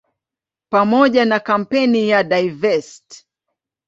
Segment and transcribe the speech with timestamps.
[0.69, 3.25] Pamoja na kampeni ya "Divest!